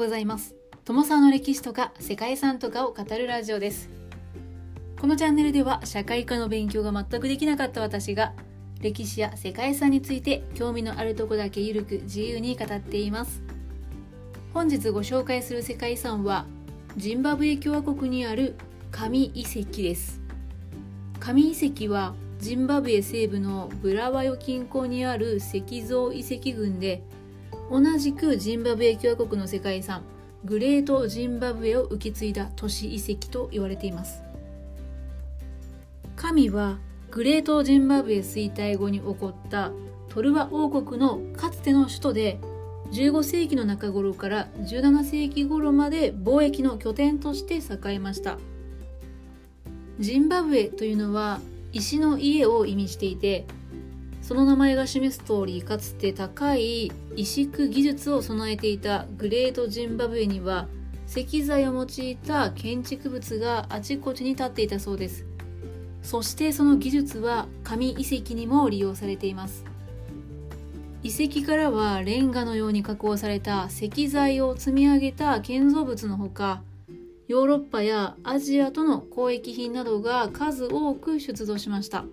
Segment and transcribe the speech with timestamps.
[0.00, 0.54] ございます。
[0.86, 3.90] 友沢の歴史とか世界遺産とかを語るラジオです。
[4.98, 8.32] このチャンネルでは社会科の勉強が全くできなかった私が
[8.80, 13.42] 歴史や世界遺産について興味のあるとこだけゆるく自由に語っています。
[14.54, 16.46] 本日ご紹介する世界遺産は
[16.96, 18.56] ジンバブエ共和国にある
[18.90, 20.22] 神遺跡です。
[21.18, 27.02] 神遺跡はジンバブエ西部のブラワヨ近郊にある石像遺跡群で
[27.70, 30.02] 同じくジンバブエ共和国の世界遺産
[30.44, 34.22] グレートジンバブエを受け継いだ都市遺跡と言われています。
[36.16, 36.78] 神は
[37.10, 39.70] グレートジンバブエ衰退後に起こった
[40.08, 42.40] トルワ王国のかつての首都で
[42.90, 48.38] 15世紀の中頃から17世紀頃まで貿易の拠点として栄えました。
[50.00, 51.40] ジンバブエというのは
[51.72, 53.46] 石の家を意味していて
[54.22, 60.68] その名前が示す通りかつて高い石工技術を備えていたグレートジンバブエには
[61.06, 65.26] 石材を用いた建築物があちこちに立っていたそうです。
[66.02, 69.64] そしてその技術は紙遺跡にも利用されています。
[71.02, 76.62] 遺跡からはレンガのように加工された石材を積み上げた建造物のほか
[77.26, 82.04] ヨーロッパやアジアとの交易品などが数多く出土しました。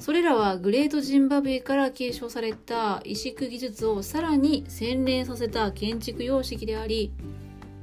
[0.00, 7.12] それらはグレートジンバブエから継承された石工技術をさらに洗練させた建築様式であり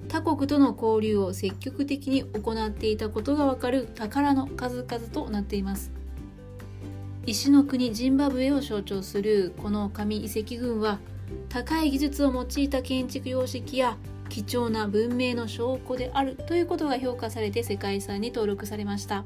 [0.07, 5.91] 他国との交流を積極的に行っていたことがわかる宝の数々となっています
[7.27, 10.97] 石の国ジンバブエを象徴するこの紙遺跡群は
[11.49, 13.95] 高い技術を用いた建築様式や
[14.29, 19.23] 貴重な文明の証拠であるということが評価されて世界遺産に登録されました。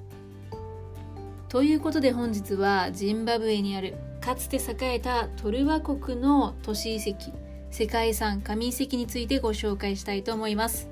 [1.51, 7.33] ということで本日はジンバブエにあるかつて栄えたトルワ国の都市遺跡
[7.71, 10.89] 世界遺産神遺跡についてご紹介したいと思います。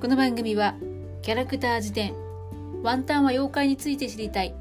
[0.00, 0.74] この番組は
[1.22, 2.12] キャラクター辞典
[2.82, 4.52] ワンタンは妖怪について知りたい。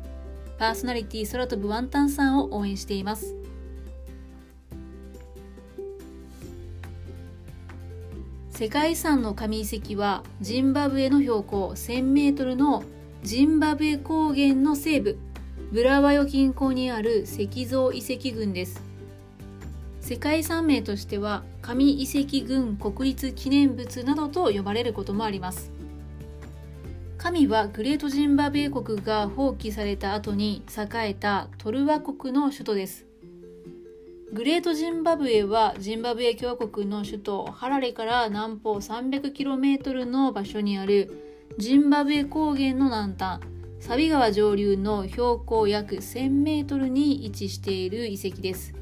[0.60, 3.36] パーソナリティ空飛ぶワンタンさんを応援しています。
[8.52, 12.84] 世界遺産の神遺跡はジンバブエの標高 1000m の
[13.24, 15.18] ジンバブエ高原の西部
[15.72, 18.82] ブラワヨ近郊にある石像遺跡群です。
[20.00, 25.72] 世界遺産名としては神遺跡群国立記念物などと呼ばれることもあります。
[27.18, 33.06] 神はグレートジンバブエ国が放棄された後に栄えたトルワ国の首都です。
[34.32, 41.27] グレートジンバブエはジンバブエ共和国の首都ハラレから南方 300km の場所にある
[41.58, 43.40] ジンバブエ高原の南端
[43.80, 48.74] サビ川上流の標高約1000メートルに位置している遺跡です。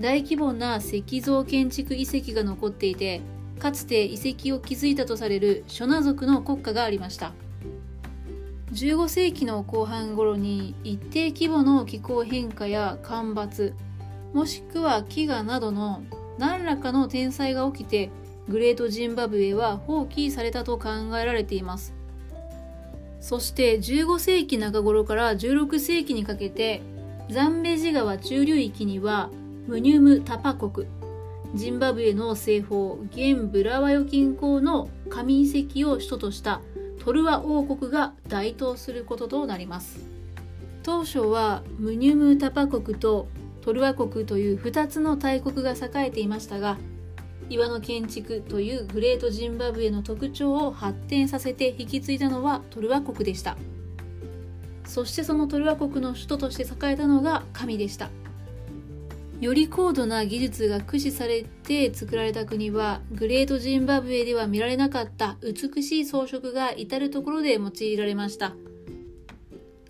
[0.00, 3.20] 大規模な石像建築遺跡が残っていて
[3.58, 7.32] かつて遺跡を築いたとされるショナ族の国家がありました。
[8.72, 13.74] 15世紀の後半頃に一定規模の気候変化や干ばつ
[14.32, 16.02] もしくは飢餓などの
[16.38, 18.10] 何らかの天災が起きて
[18.48, 20.88] グレートジンバブエは放棄されたと考
[21.18, 21.94] えられています。
[23.20, 26.82] そして15世紀中頃から16世紀にかけて
[27.30, 29.30] ザンベジ川中流域には
[29.68, 30.88] ムニュムタパ国
[31.54, 36.60] ジンバブエの西方現ブラワヨ近郊の神遺跡を首都とした
[37.04, 40.00] トルワ王国が台頭することとなります。
[40.82, 43.28] 当初はムニュムタパ国と
[43.60, 46.76] トルワ国という2つの大国が栄えていましたが
[47.52, 53.56] 岩の建築というグレートジンバブエの特徴を発展させて引き継いだのはトルワ国でした。
[54.84, 58.10] そしてそのトルワ国の首都として栄えたのが神でした。
[59.40, 68.54] より高度な技術が駆使されて作られた国はグレートジンバブエでは見られなかった美しい装飾が至る所で用いられました。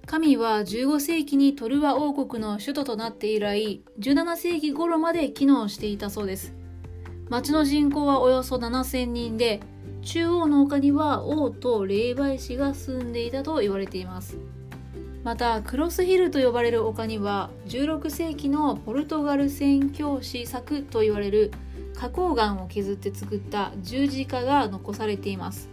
[0.07, 6.62] 神は15世紀にトルワ王国の首都となって以来17世紀頃まで機能していたそうです。
[7.33, 9.61] 町の人口はおよそ7000人で
[10.03, 14.37] 中央の丘には王と霊媒師が住んでいたと言われています。
[15.25, 21.53] またクロスヒルと呼ばれる丘には16世紀のポルトガル宣教師作と言われる
[21.97, 25.71] 花崗岩を削って作った十字架が残されています。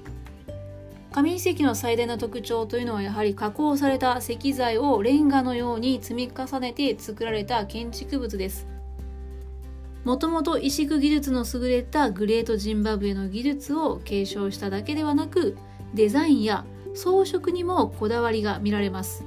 [1.11, 8.78] 紙遺跡の最大の特徴というのはやはり加工された石材をレンガのように積み重ねて作られた建築物です。
[10.03, 15.57] もともと石工技術の優れたグレートジンバブエの技術を継承しただけではなく
[15.93, 19.25] デザインや装飾にもこだわりが見られます。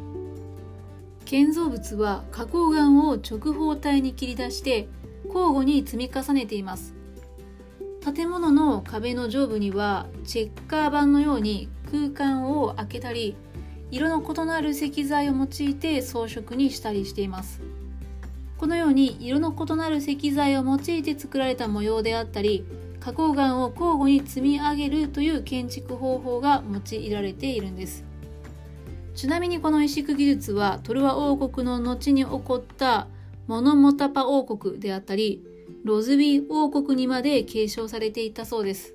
[1.25, 4.89] 建造物は花崗岩を直方体に切り出して
[5.27, 6.95] 交互に積み重ねています。
[8.03, 13.37] 建物の壁の上部にはチェッカー板のように空間を開けたり
[13.91, 17.63] 色の異なる石材を用いて装飾にしたりしています。
[18.63, 22.65] このように色の異なる石材を用いて作られた模様であったり
[23.01, 28.05] 花崗岩を交互に積み上げるという建築方法が用いられているんです。
[29.17, 33.09] ちなみにこの石工技術はトルワ王国の後に起こった
[33.49, 35.43] モノモタパ王国であったり
[35.83, 38.95] ロズビー王国にまで継承されていたそうです。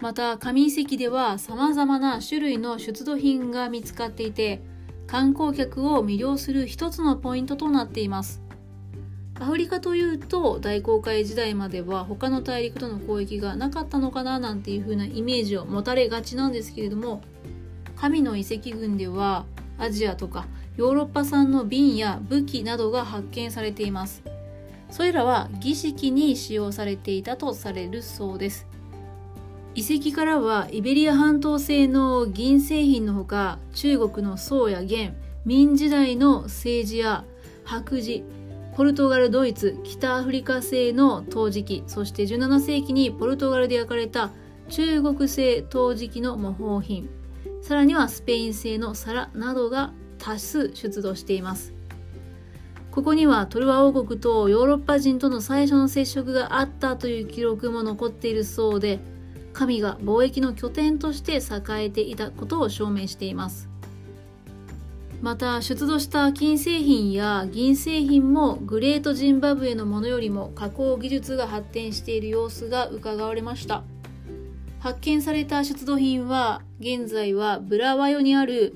[0.00, 4.60] また紙遺跡では様々な種類の出土品が見つかっていて
[5.08, 8.42] 観光客を魅了する一つのポイントとなっています。
[9.40, 17.22] アフリカというと大航海時代までは他の大陸との交易がなかったのかななんていう風なイメージを持たれがちなんですけれども
[17.96, 19.46] 神の遺跡群では
[19.78, 20.46] アジアとか
[20.76, 24.22] ヨーロッパ産の瓶や武器などが発見されています。
[24.90, 28.67] それらは儀式に使用されていたとされるそうです。
[29.78, 35.14] 遺跡からはイベリア半島製の銀製品のほか中国の宋や元
[35.44, 37.24] 明時代の政治や
[37.64, 38.24] 白磁
[38.74, 44.32] ポルトガルドイツ北アフリカ製の陶磁器そして17世紀にポルトガルで焼かれた
[44.68, 47.08] 中国製陶磁器の模倣品
[47.62, 51.72] さらにはスペイン製の皿などが多数出土しています。
[52.90, 58.98] ここにはトルワ王国とヨーロッパ人との最初の接触があったという記録も残っているそうで
[59.58, 63.68] 神が貿易の拠点として栄えていたことを証明しています。
[65.20, 73.82] また出土した金製品や銀製品もグレートジンバブエのものよりも加工技術が発展している様子がうかがわれました。
[74.78, 78.74] 発見された出土品は現在はブラワヨにある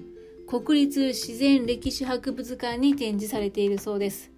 [0.49, 4.33] 国立自然歴史博物館に展示されているそうです。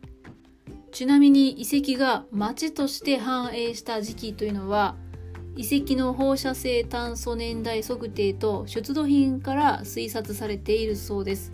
[0.92, 4.94] ちなみに遺跡が町として繁栄した時期というのは
[5.56, 11.52] 遺跡の放射性炭素年代測定と出土品から推察されているそうです。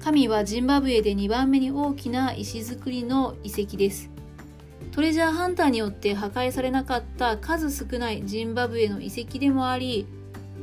[0.00, 4.10] 神はジンバブエで2番目に大きな石造りの遺跡です。
[4.90, 10.06] トレジャーハンターによって破壊されなかった数少ないジンバブエの遺跡でもあり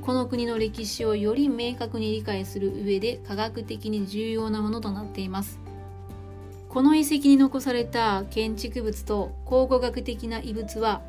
[0.02, 5.60] この国の歴史をより明確に理解する上で科学的に重要なものとなっています。
[6.68, 11.02] この遺跡に残された建築物と考古学的な遺物は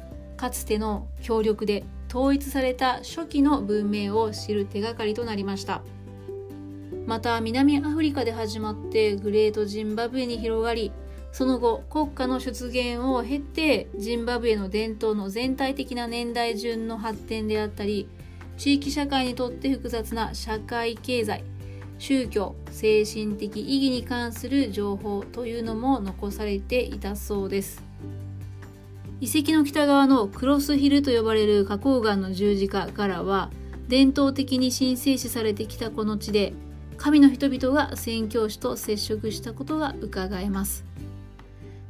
[0.44, 5.80] かつての協力で統一された初期の文明を知る手がかりとなりました。
[7.06, 10.92] また南アフリカで始まってグレートジンバブエに広がり
[11.32, 18.06] その後国家の出現を経てジンバブエの伝統の全体的な年代順の発展であったり
[18.58, 21.42] 地域社会にとって複雑な社会経済
[21.98, 27.93] 宗教精神的意義に関する情報というのも残されていたそうです。
[29.24, 33.50] 遺跡の北側のクロスヒルと呼ばれる花崗岩の十字架からは
[33.88, 36.52] 伝統的に神聖視されてきたこの地で
[36.98, 40.84] 神の人々が宣教師と接触したことが伺えます。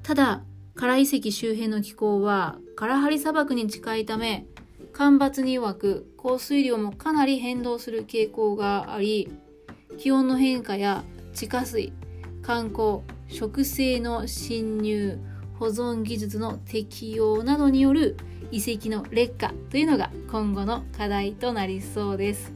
[0.05, 0.45] ただ
[0.77, 4.47] カラ遺跡周辺の気候はカラハリ砂漠に近いため
[4.93, 9.29] 干ばつに弱く降水量もかなり変動する傾向があり
[9.99, 11.03] 気温の変化や
[11.33, 11.93] 地下水
[12.43, 15.19] 観光植生の侵入
[15.59, 18.17] 保存技術の適用などによる
[18.51, 22.53] 遺跡の劣化というのが今後の課題となりそうです。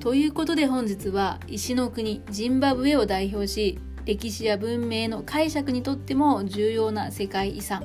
[0.00, 7.84] ということで本日は石の国ジンバブエを代表し歴史や文明の解釈にとっても重要な世界遺産。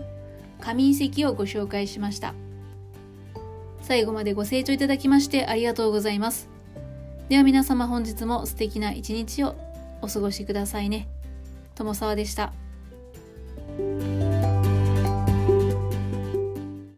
[0.61, 2.33] 紙遺跡をご紹介しました。
[3.81, 6.47] 最後までご清聴いただきましてありがとうございます。
[7.29, 9.55] では皆様本日も素敵な一日を
[10.01, 11.07] お過ごしくださいね。
[11.75, 12.60] 友沢でした。